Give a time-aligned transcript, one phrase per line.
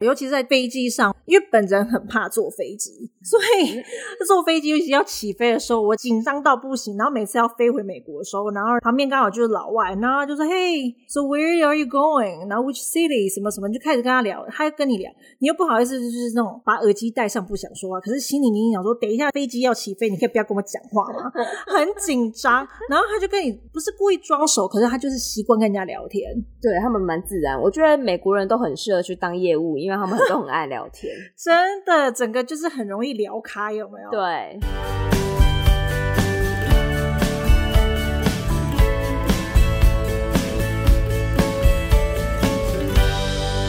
[0.00, 3.82] 尤其是在飞机上，因为本人很怕坐飞机，所以
[4.26, 6.96] 坐飞机尤其要起飞的时候，我紧张到不行。
[6.96, 21.30] 然后每次要飞回美国的时候，然后旁边刚好就是老外，然后就说：“Hey，so where are you going？” 然后 “Which city？” 什么什么，你就开始跟他聊，他跟你聊，你又不好意思，就是那种把耳机戴上不想说话，可是心里明明想说：“等一下飞机要起飞，你可以不要跟我讲话吗？”
[21.68, 27.60] 很紧张，然后他就跟你不是故意装熟，可是他就是习惯跟人家聊天，对，他们蛮自然。
[27.60, 34.10] 我觉得美国人都很适合去当业务，因为他们都很爱聊天， 真的，整个就是很容易聊开，有没有？
[34.10, 34.58] 对。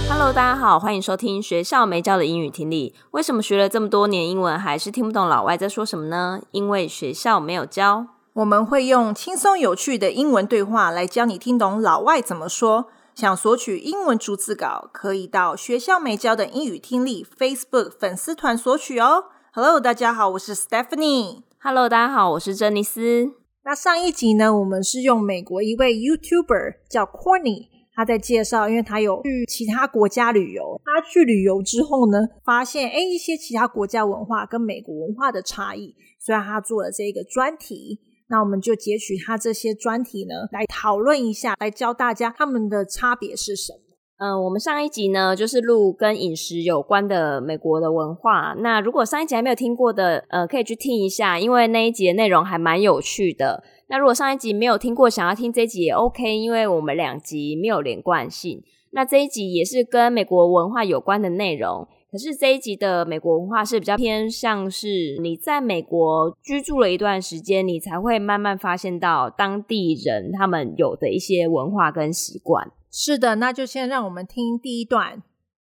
[0.10, 2.94] Hello，大家好，欢迎收听学校没教的英语听力。
[3.12, 6.42] 为什么学了这么多年英文，还是听不懂老外在说什么呢？
[6.52, 8.06] 因为学校没有教。
[8.34, 12.86] 我们会用轻松有趣的英文对话来教你听懂老外怎么说。
[13.22, 19.26] 想索取英文逐字稿，可以到学校没教的英语听力 Facebook 粉丝团索取哦。
[19.54, 21.44] Hello，大家好，我是 Stephanie。
[21.60, 23.34] Hello，大家好，我是珍妮斯。
[23.64, 30.82] 那上一集呢，我们是用美国一位 YouTuber 叫 Courtney，他在介绍，因为他有去其他国家旅游。
[30.84, 38.00] 他去旅游之后呢，发现诶一些其他国家文化跟美国文化的差异，所以他做了这个专题。
[38.32, 43.80] 那我们就截取他这些专题呢，来讨论一下，来教大家他们的差别是什么。
[44.24, 48.56] 嗯、我们上一集呢，就是录跟饮食有关的美国的文化。
[48.60, 53.64] 那如果上一集还没有听过的，呃，可以去听一下，因为那一集的内容还蛮有趣的。
[53.90, 58.64] 那如果上一集没有听过，想要听这一集也 OK，因为我们两集没有连贯性。
[58.92, 61.88] 那这一集也是跟美国文化有关的内容。
[62.12, 72.70] 可是这一集的美国文化是比较偏向是你在美国居住了一段时间，你才会慢慢发现到当地人他们有的一些文化跟习惯。
[72.92, 75.24] 是的，那就先让我们听第一段。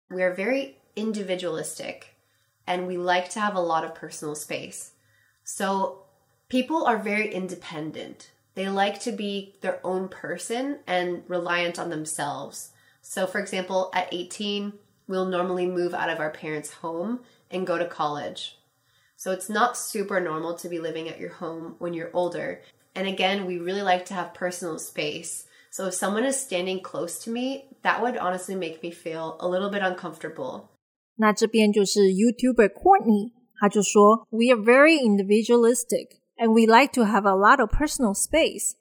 [0.09, 2.00] We are very individualistic
[2.67, 4.91] and we like to have a lot of personal space.
[5.45, 6.05] So
[6.50, 8.28] people are very independent.
[8.55, 12.69] They like to be their own person and reliant on themselves.
[13.00, 14.75] So for example, at 18,
[15.07, 17.22] we'll normally move out of our parents' home
[17.52, 18.57] and go to college.
[19.16, 22.62] So it's not super normal to be living at your home when you're older.
[22.96, 25.46] And again, we really like to have personal space.
[25.72, 29.47] So if someone is standing close to me, that would honestly make me feel a
[29.47, 30.69] little bit uncomfortable.
[31.16, 37.69] 那这边就是 YouTuber Courtney，他就说 We are very individualistic and we like to have a lot of
[37.69, 38.75] personal space。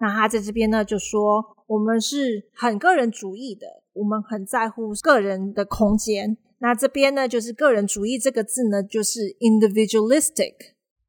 [0.00, 3.66] 那他在这边呢就说我们是很个人主义的。
[3.94, 6.36] 我们很在乎个人的空间。
[6.60, 10.54] 那这边呢，就是个人主义这个字呢，就是 individualistic。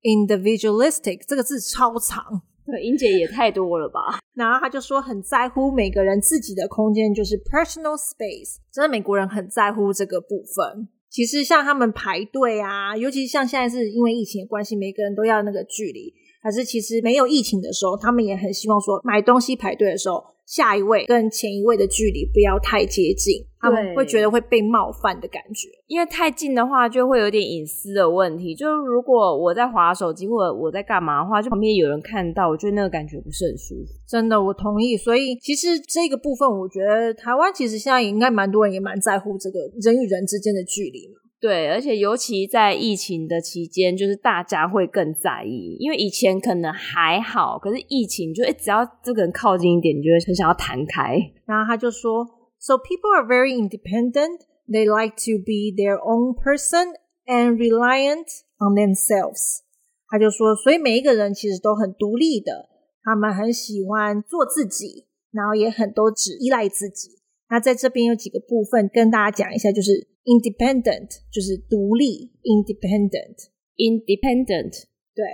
[0.01, 4.19] individualistic 这个字超长，对，音节也太多了吧？
[4.33, 8.55] 然后他就说很在乎每个人自己的空间，就是 personal space。
[8.71, 10.87] 真的，美国人很在乎这个部分。
[11.11, 16.13] 其实像他们排队啊，尤其像现在是因为疫情的关系，每个人都要那个距离。
[16.41, 20.23] 可是其实没有疫情的时候，他们也很希望说买东西排队的时候。
[20.49, 25.69] 下一位跟前一位的距离不要太接近，他们会觉得会被冒犯的感觉。
[25.85, 28.55] 因为太近的话，就会有点隐私的问题。
[28.55, 33.93] 就是如果我在划手机或者我在干嘛的话，就旁边有人看到，我觉得那个感觉不是很舒服。
[34.07, 34.97] 真的，我同意。
[34.97, 41.21] 所以其实这个部分，我觉得台湾其实现在也应该蛮多人也蛮在乎这个人与人之间的距离嘛。
[41.41, 51.15] 对，而且尤其在疫情的期间，就是大家会更在意，因为以前可能还好，可是疫情就诶，只要这个人靠近一点，你就会很想要弹开。
[51.45, 52.25] 然后他就说
[52.59, 54.41] ：“So people are very independent.
[54.67, 56.93] They like to be their own person
[57.25, 58.27] and reliant
[58.59, 59.61] on themselves.”
[60.09, 62.67] 他就说，所以每一个人其实都很独立的，
[63.01, 67.11] 他们很喜欢做自己，然后也很多只依赖自己。
[67.49, 74.83] 那在这边有几个部分跟大家讲一下，就是 independent 就是独立，independent，independent，
[75.15, 75.25] 对。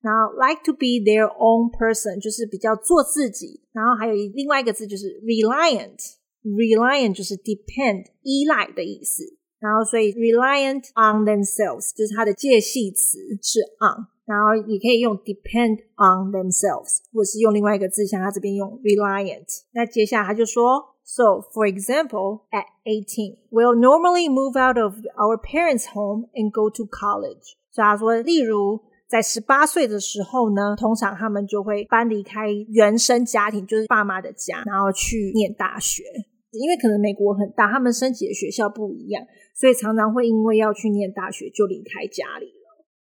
[0.00, 3.60] 然后 like to be their own person 就是比较做自己。
[3.72, 9.36] 然后还有另外一个字就是 reliant，reliant 就是 depend 依赖的意思。
[9.58, 19.64] 然后所以 reliant on themselves 就是它的介系词是 on，然后你可以用 depend on themselves，或者是用另外一个字，像他这边用 reliant。
[19.72, 20.96] 那接下来他就说。
[21.10, 26.84] So, for example, at 18, we'll normally move out of our parents' home and go to
[26.84, 27.56] college.
[27.70, 36.04] 所以他说，例如在十八岁的时候呢，通常他们就会搬离开原生家庭，就是爸妈的家，然后去念大学。
[36.50, 42.52] 因为可能美国很大，他们升级的学校不一样，所以常常会因为要去念大学就离开家里。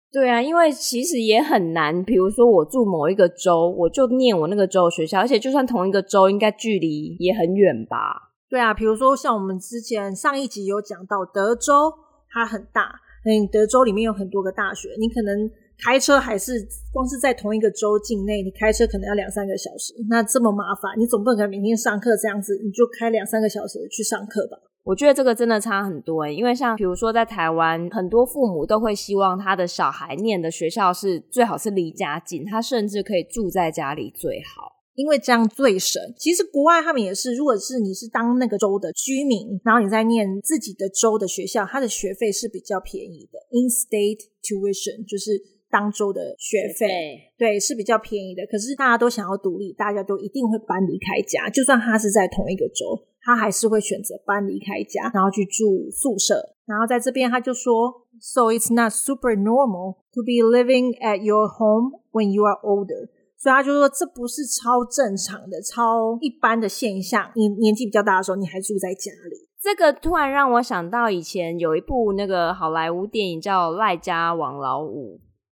[0.10, 2.04] 对啊，因为其实也很难。
[2.04, 8.32] 比如说，我住某一个州，我就念我那个州的学校，而且就算同一个州，应该距离也很远吧？
[8.50, 11.92] 对啊，比如说像我们之前上一集有讲到德州，
[12.30, 12.96] 它很大，
[13.26, 15.52] 嗯，德州里面有很多个大学，你可能
[15.86, 16.54] 开车还是
[16.94, 24.58] 光是在同一个州境内，你开车可能要两三个小时，那这么麻烦，你总不能每天上课这样子，你就开两三个小时去上课吧？
[24.88, 34.78] 我觉得这个真的差很多诶，因为像比如说在台湾，很多父母都会希望他的小孩念的学校是最好是离家近，他甚至可以住在家里最好。
[34.96, 36.02] 因为这样最省。
[36.18, 43.38] 其实国外他们也是，如果是你是当那个州的居民，然后你在念自己的州的学校，它的学费是比较便宜的。
[43.52, 45.40] In-state tuition 就是
[45.70, 48.42] 当州的学费对，是比较便宜的。
[48.48, 56.56] 可是大家都想要独立，大家都一定会搬离开家，就算他是在同一个州，他还是会选择搬离开家，然后去住宿舍。
[56.66, 63.10] 然后在这边他就说，So it's not super normal to be living at your home when you are older.
[63.36, 67.30] 所以他就说，这不是超正常的、超一般的现象。
[67.36, 75.18] 你年纪比较大的时候，你还住在家里，这个突然让我想到以前有一部那个好莱坞电影叫《赖家王老五》，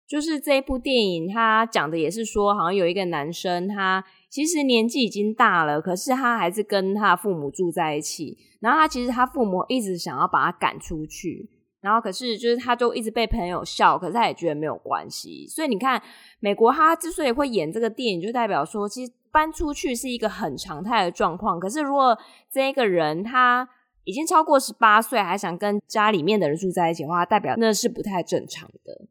[0.08, 8.36] 就是这一部电影，他讲的也是说，好像有一个男生，他其实年纪已经大了，可是他还是跟他父母住在一起。
[8.60, 11.48] 然后他其实他父母一直想要把他赶出去。
[11.80, 15.46] 然后可是就是他就一直被朋友笑，可是他也觉得没有关系。
[15.46, 16.02] 所以你看，
[16.40, 21.60] 美国他之所以会演这个电影，就代表说其实搬出去是一个很常态的状况。
[21.60, 22.18] 可是如果
[22.50, 23.68] 这个人他
[24.02, 29.06] 已经超过十八岁，还想跟家里面的人住在一起的话，代表那是不太正常的，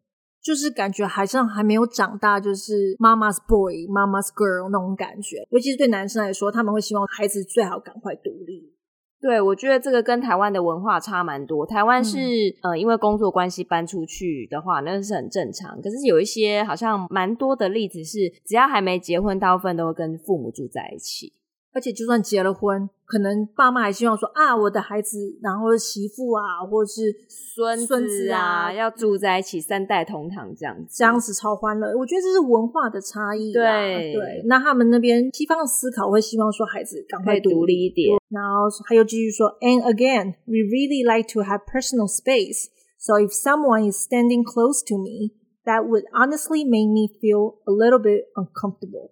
[0.47, 5.45] 就是感觉好像还没有长大，就是妈妈 's boy、妈妈 's girl 那种感觉。
[5.49, 8.73] 尤其是对男生来说，他们会希望孩子最好赶快独立。
[9.19, 11.65] 对，我觉得这个跟台湾的文化差蛮多。
[11.65, 12.17] 台湾是、
[12.61, 15.81] 嗯、呃，因为工作关系搬出去的话，那是很正常。
[15.81, 21.33] 可是有一些好像蛮多的例子是，只要还没结婚，大部分都会跟父母住在一起。
[21.77, 31.95] 而且就算结了婚，可能爸妈还希望说啊，我的孩子，然后媳妇啊，或者是孙孙子啊，要住在一起，三代同堂这样子，这样子超欢乐。
[31.95, 33.53] 我觉得这是文化的差异。
[33.53, 38.17] 对对，那他们那边西方的思考会希望说孩子赶快独立一点。
[38.29, 42.69] 然后还有继续说，and again, we really like to have personal space.
[42.97, 47.71] So if someone is standing close to me, that would honestly make me feel a
[47.71, 49.11] little bit uncomfortable.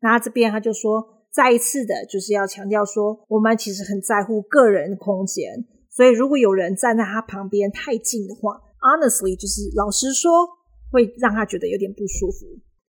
[0.00, 1.19] 那这边他就说。
[1.31, 10.47] 再一次的，就是要强调说，我们其实很在乎个人空间，所以如果有人站在他旁边太近的话，honestly，就是老实说，
[10.91, 12.45] 会让他觉得有点不舒服。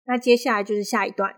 [0.05, 1.35] 那接下来就是下一段。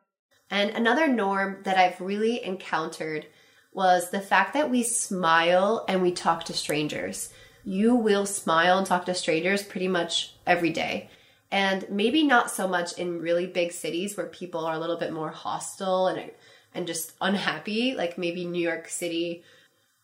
[0.50, 3.24] And another norm that I've really encountered
[3.72, 7.30] was the fact that we smile and we talk to strangers.
[7.64, 11.08] You will smile and talk to strangers pretty much every day.
[11.50, 15.12] And maybe not so much in really big cities where people are a little bit
[15.14, 16.32] more hostile and
[16.76, 19.44] and just unhappy, like maybe New York City.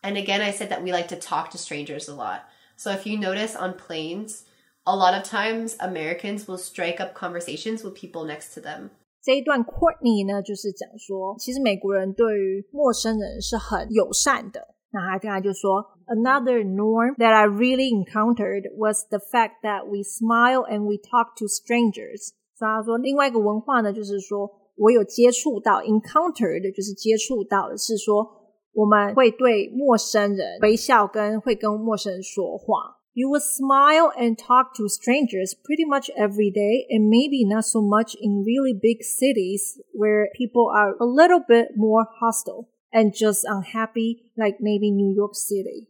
[0.02, 2.42] And again, I said that we like to talk to strangers a lot.
[2.76, 4.44] So if you notice on planes,
[4.86, 8.90] a lot of times Americans will strike up conversations with people next to them.
[9.22, 14.74] 这一段 Courtney 呢，就是讲说，其实美国人对于陌生人是很友善的。
[14.90, 21.46] 那他刚才就说，Another norm that I really encountered was the fact that we smile and we talk to
[21.46, 22.28] strangers。
[22.54, 24.48] 所以他说，另外一个文化呢，就是说。
[24.76, 28.26] 我有接触到 encountered 就是接触到的是说，
[28.72, 32.96] 我们会对陌生人微笑，跟会跟陌生人说话。
[33.14, 38.14] You will smile and talk to strangers pretty much every day, and maybe not so much
[38.14, 44.30] in really big cities where people are a little bit more hostile and just unhappy,
[44.36, 45.88] like maybe New York City。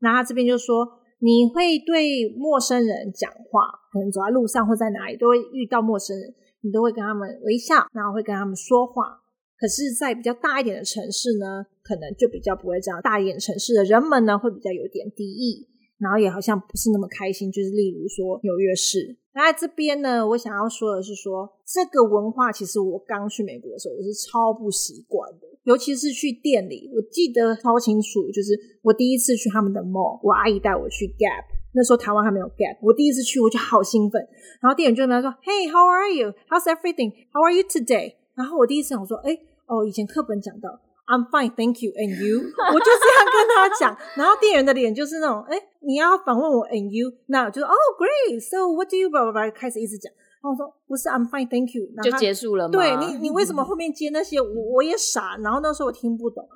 [0.00, 0.88] 那他这边就说，
[1.20, 6.34] 你会对陌生人讲话，可能走在路上或在哪里都会遇到陌生人。
[6.61, 9.19] 你都会跟他们微笑，然后会跟他们说话。
[9.57, 12.99] 可是，在比较大一点的城市呢，可能就比较不会这样。
[13.01, 15.67] 大一点城市的人们呢，会比较有点敌意，
[15.99, 17.51] 然后也好像不是那么开心。
[17.51, 19.17] 就是例如说纽约市。
[19.33, 31.60] 那在这边呢，我想要说的是说，这个文化其实我刚去美国的时候，我是超不习惯的，尤其是去店里，我记得超清楚，就是我第一次去他们的 mall，我阿姨带我去 Gap。
[31.73, 34.21] 那时候台湾还没有 Gap，我第一次去我就好兴奋，
[34.61, 36.33] 然后店员就跟他说：“Hey, how are you?
[36.49, 37.13] How's everything?
[37.31, 39.31] How are you today?” 然后我第一次想说：“哎，
[39.67, 40.69] 哦，以前课本讲到
[41.07, 42.39] I'm fine, thank you, and you。”
[42.73, 48.39] 我就这样跟他讲，然后店员的脸就是那种：“哎，你要访问我，and you？” 那我就说：“Oh, great.
[48.41, 50.11] So what do you blah blah blah？” 开始一直讲，
[50.43, 52.71] 然后我说：“不是，I'm fine, thank you。”就结束了吗？
[52.71, 54.39] 对你，你为什么后面接那些？
[54.41, 56.47] 我我也傻，然后那时候我听不懂。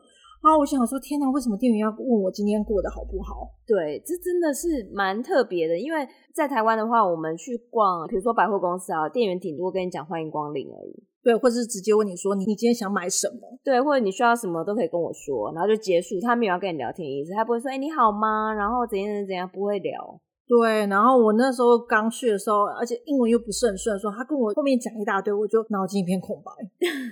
[0.46, 3.50] 然后我想说，天哪，为什么店员要问我今天过得好不好？
[3.66, 5.76] 对，这真的是蛮特别的。
[5.76, 11.04] 因为在台湾的话，我们去逛，比如说百货公司啊，店员顶多跟你讲欢迎光临而已。
[11.24, 13.58] 对，或者是直接问你说你你今天想买什么？
[13.64, 16.22] 对，或者你需要什么都可以跟我说，然后就结束。
[16.22, 18.54] 他没有要跟你聊天的意思，他不会说哎你好吗？
[18.54, 20.22] 然后怎样怎样怎样，不会聊。
[20.48, 26.52] 对，然后我那时候刚去的时候，而且英文又不是很顺，说他跟我后面讲一大堆，我就脑筋一片空白，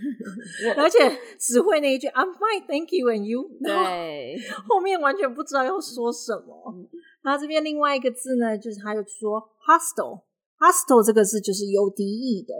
[0.78, 1.00] 而且
[1.40, 3.50] 只会那一句 I'm fine, thank you, and you。
[3.64, 4.38] 对，
[4.70, 6.76] 后面完全不知道要说什么。
[7.24, 12.54] 然后这边另外一个字呢，就是他就说 hostile，hostile 这个字就是有敌意的。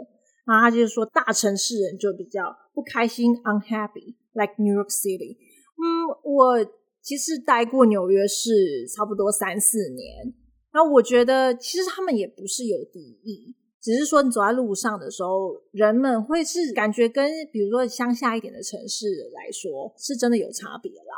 [0.44, 5.36] 然后他就是说大城市人就比较不开心，unhappy，like New York City。
[5.76, 6.66] 嗯，我
[7.00, 10.34] 其实待过纽约市差不多三四年。
[10.74, 21.14] 那我觉得，其实他们也不是有敌意，只是说你走在路上的时候，人们会是感觉跟比如说乡下一点的城市来说，是真的有差别啦。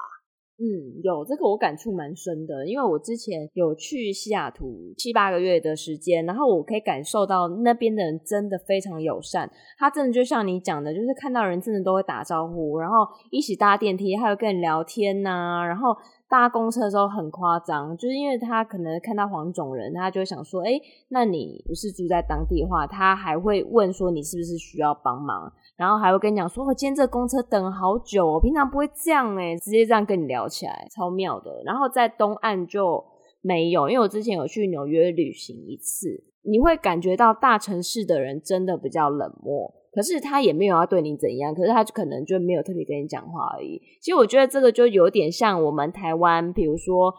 [0.59, 12.97] 嗯，有这个我感触蛮深的，因为我之前有去西雅图七八个月的时间，然后我可以感受到那边的人真的非常友善，他真的就像你讲的，就是看到人真的都会打招呼，然后
[13.31, 15.97] 一起搭电梯，还有跟人聊天呐、然后。
[16.29, 20.73] 搭公车的时候很夸张，就是因为他可能看到黄种人，他就想说：“哎，
[21.11, 31.63] 那你不是住在当地的话，他还会问说你是不是需要帮忙，然后还会跟你讲说：我今天这公车等好久我，平常不会这样哎，直接这样跟你聊起来，超妙的。
[31.65, 33.05] 然后在东岸就
[33.41, 43.81] 没有，因为我之前有去纽约旅行一次，你会感觉到大城市的人真的比较冷漠。”可是他也没有要对你怎样，可是他就可能就没有特别跟你讲话而已。
[44.03, 47.11] 其实我觉得这个就有点像我们台湾，比如说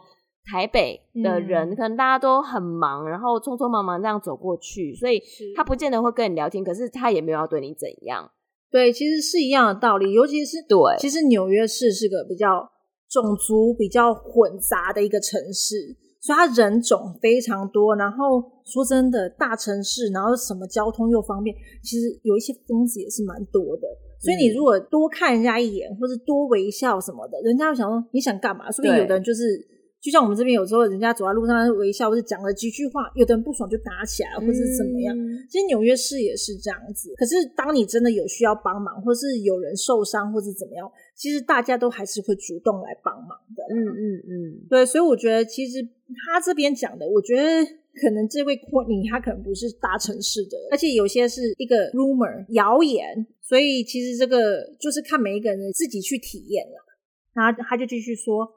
[0.45, 5.19] 台北的人，嗯、可能大家都很忙，然后匆匆忙忙这样走过去，所以
[5.55, 8.29] 他不见得会跟你聊天，可是他也没有要对你怎样。
[8.69, 12.69] 对，其实是一样的道理，尤其是对，其实纽约市是个比较
[13.09, 15.97] 种族比较混杂的一个城市。
[16.27, 23.87] 所以它人种非常多，然后说真的，大城市，然后什么交通又方便，其实有一些疯子也是蛮多的。
[24.19, 28.69] 所以你如果多看人家一眼，或是多微笑什么的，人家会想说你想干嘛？
[28.69, 29.65] 说不定有的人就是。
[29.99, 35.17] 就像我们这边有时候，人家走在路上微笑，或者讲了几句话，有的人不爽就打起来，或者是怎么样。
[35.17, 37.11] 嗯、其实纽约市也是这样子。
[37.17, 43.63] 可是当你真的有需要帮忙，或是有人受伤，或是怎么样，其实大家都还是会主动来帮忙的。
[43.73, 44.85] 嗯嗯嗯，对。
[44.85, 47.65] 所以我觉得，其实他这边讲的，我觉得
[47.99, 53.25] 可能这位 Courtney 他可能不是大城市的，而且有些是一个 rumor 谣言。
[53.41, 56.85] 所以其实这个就是看每一个人自己去体验了。
[57.33, 58.53] 然后他就继续说。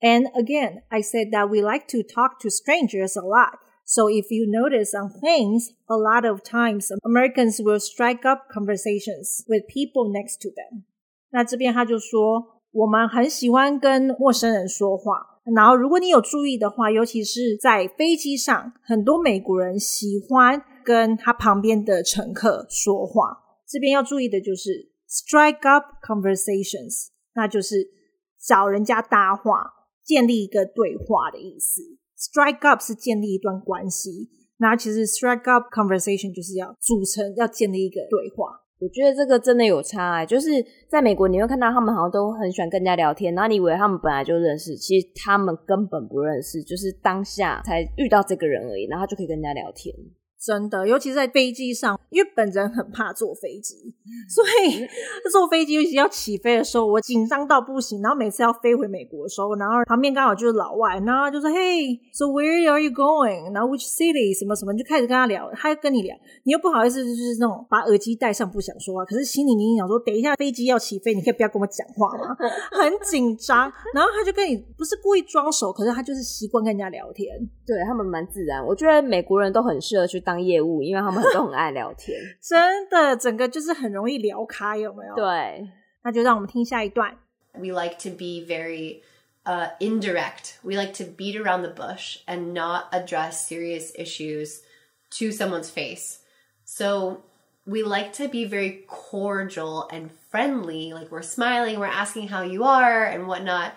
[0.00, 3.60] And again, I said that we like to talk to strangers a lot.
[3.84, 9.44] So if you notice on planes, a lot of times Americans will strike up conversations
[9.46, 10.84] with people next to them.
[11.32, 15.40] 那这边他就说，我们很喜欢跟陌生人说话。
[15.56, 23.38] 然后如果你有注意的话，尤其是在飞机上，很多美国人喜欢跟他旁边的乘客说话。
[23.66, 27.88] 这边要注意的就是 strike up conversations，那就是
[28.40, 29.72] 找人家搭话。
[30.04, 31.80] 建立一个对话的意思
[32.18, 38.61] ，strike up 是建立一段关系，那其实 strike up conversation 就是要组成，要建立一个对话。
[38.82, 40.50] 我觉得这个真的有差欸，就是
[40.88, 49.94] 在美国你会看到他们好像都很喜欢跟人家聊天，然后你以为他们本来就认识，其实他们根本不认识，就是当下才遇到这个人而已，然后就可以跟人家聊天。
[50.44, 53.94] 真的，尤其是在飞机上，因为本人很怕坐飞机，
[54.28, 54.88] 所以
[55.30, 58.02] 坐飞机尤其要起飞的时候，我紧张到不行。
[58.02, 65.48] 然后每次要飞回美国的时候，然后旁边刚好就是老外，然后就说：“Hey，so where are you going？” 然后 “Which city？” 什么什么，就开始跟他聊。
[65.54, 72.36] 他跟你聊，你又不好意思，就是那种把耳机戴上不想说话，可是心里明明想说：“等一下飞机要起飞，你可以不要跟我讲话吗？”
[72.72, 73.72] 很紧张。
[73.94, 77.28] 然后他就跟你不是故意装熟，可是他就是习惯跟人家聊天。
[77.64, 78.66] 对，他们蛮自然。
[78.66, 80.31] 我觉得美国人都很适合去当。
[80.31, 85.15] 当业务，因为他们都很爱聊天，真的，整个就是很容易聊开，有没有？
[85.15, 85.69] 对，
[86.03, 87.17] 那就让我们听下一段。
[87.53, 89.01] We like to be very
[89.43, 90.57] uh, indirect.
[90.63, 94.61] We like to beat around the bush and not address serious issues
[95.17, 96.19] to someone's face.
[96.65, 97.23] So
[97.65, 102.63] we like to be very cordial and friendly, like we're smiling, we're asking how you
[102.63, 103.73] are and whatnot.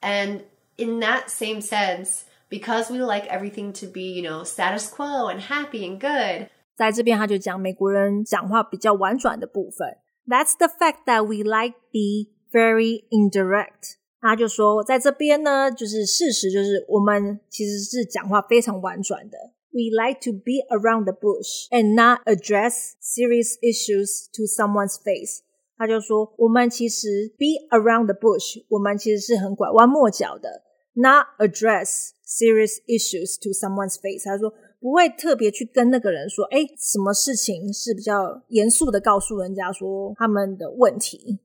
[0.00, 0.42] And
[0.78, 2.24] in that same sense,
[2.54, 6.48] Because we like everything to be, you know, status quo and happy and good.
[6.76, 9.98] 在这边他就讲美国人讲话比较婉转的部分。
[10.26, 13.96] That's the fact that we like be very indirect.
[14.20, 19.38] 他就说在这边呢，就是事实就是我们其实是讲话非常婉转的。
[19.72, 25.42] We like to be around the bush and not address serious issues to someone's face.
[25.78, 30.62] 他就说我们其实 be around the bush，我们其实是很拐弯抹角的。
[30.97, 34.23] Not address serious issues to someone's face。
[34.23, 41.39] 他说不会特别去跟那个人说，哎，什么事情是比较严肃的告诉人家说他们的问题。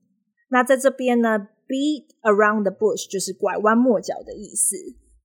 [0.49, 4.77] 那在这边呢，beat around the bush 就是拐弯抹角的意思。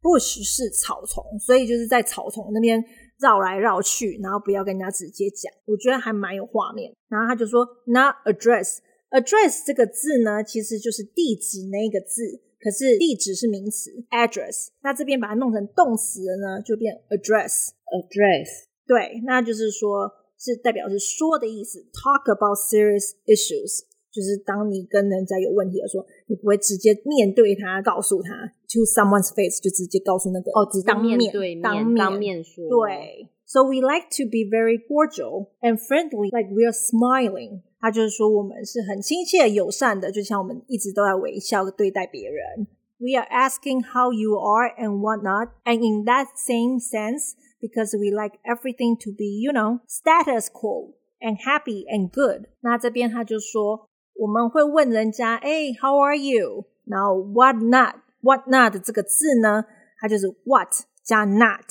[0.02, 2.84] bush 是草丛，所以就是在草丛那边
[3.20, 5.52] 绕来绕去，然后不要跟人家直接讲。
[5.66, 6.92] 我觉得还蛮有画面。
[7.08, 8.78] 然后他就说，not address。
[9.10, 12.42] address 这个字呢，其实就是地址那个字。
[12.66, 14.74] 可是地址是名词，address。
[14.82, 17.70] 那这边把它弄成动词了呢，就变 address。
[17.94, 18.66] address。
[18.84, 21.78] 对，那就是说是代表是说的意思。
[21.94, 28.34] talk about serious issues，就是当你跟人家有问题的时候，你不会直接面对他，告诉他
[28.66, 32.66] to someone's face，就直接告诉那个哦，直当面对面当面当面说。
[32.68, 37.62] 对，so we like to be very cordial and friendly, like we are smiling.
[37.79, 42.67] 他就是说，我们是很亲切、友善的，就像我们一直都在微笑的对待别人。
[42.97, 48.11] We are asking how you are and what not, and in that same sense, because we
[48.11, 52.49] like everything to be, you know, status quo and happy and good。
[52.61, 56.65] 那这边他就说，我们会问人家，哎，How are you？
[56.85, 59.65] 然后 what not？what not 这个字呢，
[59.99, 60.69] 它就是 what
[61.03, 61.65] 加 not。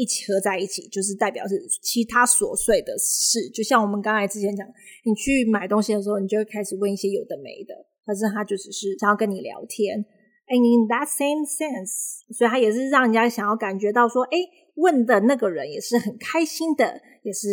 [0.00, 3.50] 一起合在一起，就是代表是其他琐碎的事。
[3.50, 4.66] 就像我们刚才之前讲，
[5.04, 7.74] 你去买东西的时候，你就会开始问一些有的没的，
[8.06, 10.02] 可是他就只是想要跟你聊天。
[10.48, 14.38] And in that same sense，所以他也是让人家想要感觉到说，哎，
[14.76, 17.46] 问的那个人也是很开心的，也是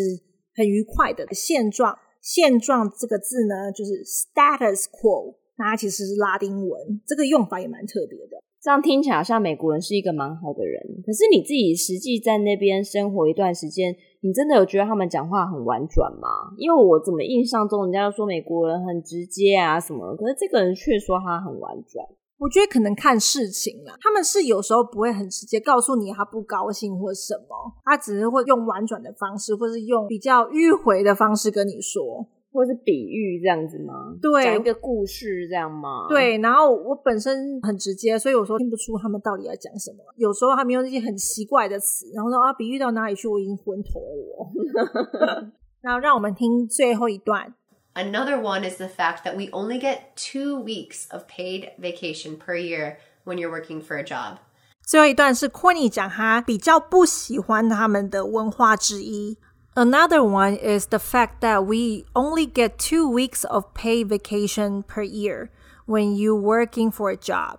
[0.56, 1.94] 很愉快的现状。
[2.22, 8.42] 现状这个字呢，就是 status quo，那它其实是拉丁文，这个用法也蛮特别的。
[8.68, 16.28] 这样听起来好像美国人是一个蛮好的人，可是你自己实际在那边生活一段时间，你真的有觉得他们讲话很婉转吗？
[16.58, 22.06] 因为我怎么印象中人家都说美国人很直接啊什么，可是这个人却说他很婉转。
[22.40, 32.28] 我觉得可能看事情啦，他们是有时候不会很直接告诉你他不高兴或什么，他只是会用婉转的方式，或是用比较迂回的方式跟你说。
[32.52, 34.16] 或是比喻这样子吗？
[34.22, 36.08] 对，讲一个故事这样吗？
[36.10, 39.98] 对，然后我本身很直接，所以有时候听不出他们到底在讲什么。
[40.16, 43.28] 有时候他们用一些很奇怪的词，然后说啊，比喻到哪里去？
[43.28, 45.52] 我已经昏头了。
[45.82, 47.54] 然后让我们听最后一段。
[47.94, 52.98] Another one is the fact that we only get two weeks of paid vacation per year
[53.26, 54.38] when you're working for a job。
[54.86, 59.38] 最后一段是 Courtney 讲他比较不喜欢他们的文化之一。
[59.77, 65.49] Another one is the fact that we only get two weeks of paid vacation per year
[65.87, 67.57] when you working for a job。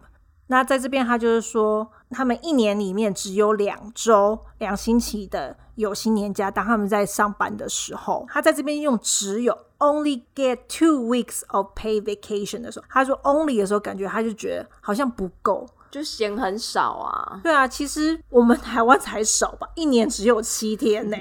[0.48, 6.52] 那在这边，他就是说，他们一年里面只有两周、两星期的有薪年假。
[6.52, 17.39] 当他们在上班的时候，他在这边用只有 only get two weeks of paid vacation 的时候，他说 only 的时候，感觉他就觉得好像不够，就嫌很少啊。
[17.42, 21.18] 对啊，其实我们台湾才少吧，一年只有七天呢。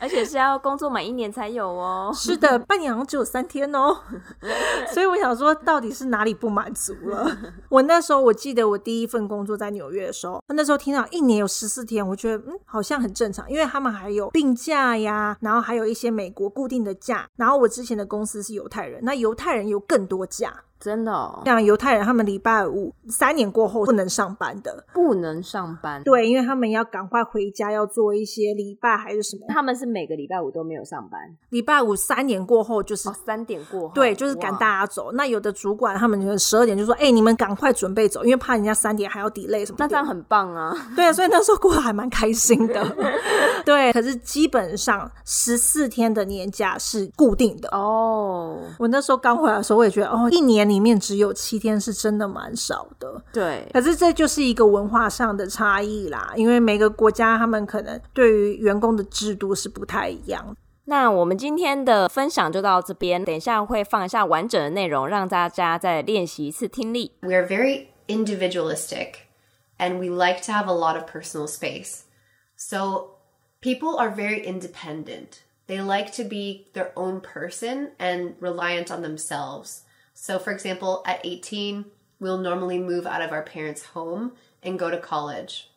[0.00, 2.10] 而且是要工作满一年才有哦。
[2.14, 3.96] 是的，半年好像只有三天哦。
[4.92, 7.36] 所以我想说，到底是哪里不满足了？
[7.68, 17.28] 我那时候我记得我第一份工作在纽约的时候，那时候听到一年有十四天，我觉得嗯好像很正常，因为他们还有病假呀，然后还有一些美国固定的假。
[17.36, 20.64] 然后我之前的公司是犹太人，那犹太人有更多假。
[20.80, 26.02] 真的哦，像犹太人，他们礼拜五三年过后不能上班的，不能上班。
[26.02, 29.44] 对，因为他们要赶快回家，要做一些礼拜还是什么。
[29.48, 35.12] 他们是每个礼拜五都没有上班，礼拜五三点过后就是、哦、三点过后，对，就是赶大家走。
[35.12, 40.74] 那有的主管他们就十二点就说：“哎、欸，你们赶快准备走，因为怕人家三点还要 delay 什么。”那这样很棒啊！
[40.96, 42.96] 对啊，所以那时候过得还蛮开心的。
[43.66, 48.58] 对，可是基本上十四天的年假是固定的哦。
[48.78, 53.68] 我那时候刚回来的时候，我也觉得哦，一年里面只有七天是真的蛮少的，对。
[53.72, 60.56] 可是这就是一个文化上的差异啦，因为每个国家他们可能对于员工的制度是不太一样。
[60.84, 67.12] 那我们今天的分享就到这边，等一下会放一下完整的内容，让大家再练习一次听力。
[67.20, 69.26] We are very individualistic,
[69.78, 72.04] and we like to have a lot of personal space.
[72.56, 73.18] So
[73.60, 75.42] people are very independent.
[75.68, 79.82] They like to be their own person and reliant on themselves.
[80.22, 81.86] So, for example, at 18,
[82.20, 85.70] we'll normally move out of our parents' home and go to college.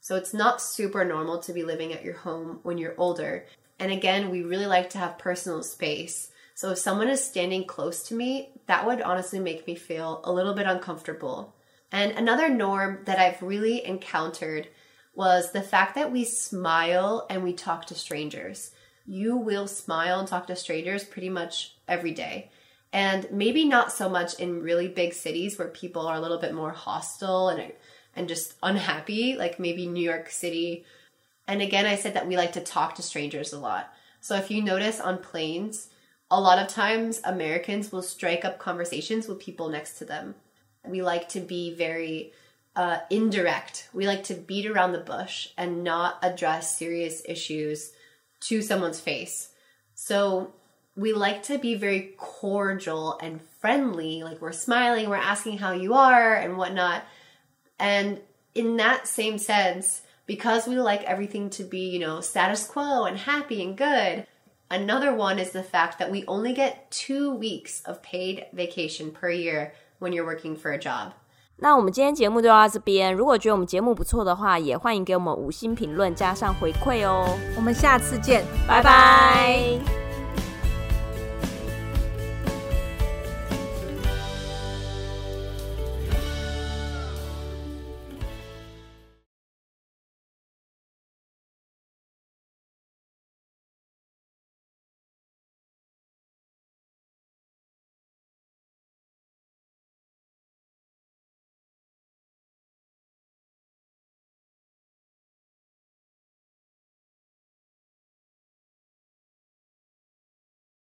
[0.00, 3.44] So, it's not super normal to be living at your home when you're older.
[3.78, 6.30] And again, we really like to have personal space.
[6.54, 10.32] So, if someone is standing close to me, that would honestly make me feel a
[10.32, 11.54] little bit uncomfortable.
[11.92, 14.68] And another norm that I've really encountered
[15.14, 18.70] was the fact that we smile and we talk to strangers.
[19.04, 22.50] You will smile and talk to strangers pretty much every day.
[22.92, 26.54] And maybe not so much in really big cities where people are a little bit
[26.54, 27.72] more hostile and
[28.14, 30.84] and just unhappy like maybe New York City
[31.46, 33.92] And again, I said that we like to talk to strangers a lot.
[34.20, 35.88] So if you notice on planes,
[36.30, 40.34] a lot of times Americans will strike up conversations with people next to them.
[40.86, 42.32] We like to be very
[42.74, 43.88] uh, indirect.
[43.92, 47.92] We like to beat around the bush and not address serious issues
[48.42, 49.50] to someone's face.
[49.94, 50.54] So
[50.95, 54.23] we like to be very cordial and friendly.
[54.23, 57.03] Like we're smiling, we're asking how you are and whatnot.
[57.79, 58.19] And
[58.55, 63.17] in that same sense, because we like everything to be, you know, status quo and
[63.17, 64.25] happy and good,
[64.69, 69.29] another one is the fact that we only get two weeks of paid vacation per
[69.29, 71.13] year when you're working for a job.
[71.59, 73.11] 那我们今天节目就到这边。
[73.13, 77.27] 如果觉得我们节目不错的话，也欢迎给我们五星评论加上回馈哦。
[77.55, 80.00] 我们下次见，拜拜。